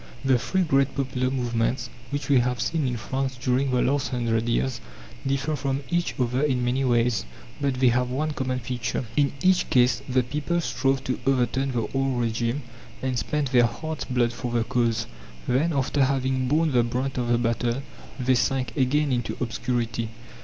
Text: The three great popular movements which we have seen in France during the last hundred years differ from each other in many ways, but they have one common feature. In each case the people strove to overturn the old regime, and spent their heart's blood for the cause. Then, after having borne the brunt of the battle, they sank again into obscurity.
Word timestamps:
The 0.25 0.39
three 0.39 0.63
great 0.63 0.95
popular 0.95 1.29
movements 1.29 1.91
which 2.09 2.27
we 2.27 2.39
have 2.39 2.59
seen 2.59 2.87
in 2.87 2.97
France 2.97 3.37
during 3.39 3.69
the 3.69 3.83
last 3.83 4.09
hundred 4.09 4.49
years 4.49 4.81
differ 5.27 5.55
from 5.55 5.83
each 5.91 6.15
other 6.19 6.41
in 6.41 6.65
many 6.65 6.83
ways, 6.83 7.23
but 7.61 7.75
they 7.75 7.89
have 7.89 8.09
one 8.09 8.31
common 8.31 8.57
feature. 8.57 9.05
In 9.15 9.31
each 9.43 9.69
case 9.69 10.01
the 10.09 10.23
people 10.23 10.59
strove 10.59 11.03
to 11.03 11.19
overturn 11.27 11.73
the 11.73 11.87
old 11.93 12.19
regime, 12.19 12.63
and 13.03 13.19
spent 13.19 13.51
their 13.51 13.67
heart's 13.67 14.05
blood 14.05 14.33
for 14.33 14.51
the 14.51 14.63
cause. 14.63 15.05
Then, 15.47 15.71
after 15.71 16.03
having 16.05 16.47
borne 16.47 16.71
the 16.71 16.81
brunt 16.81 17.19
of 17.19 17.27
the 17.27 17.37
battle, 17.37 17.83
they 18.19 18.33
sank 18.33 18.75
again 18.75 19.11
into 19.11 19.37
obscurity. 19.39 20.09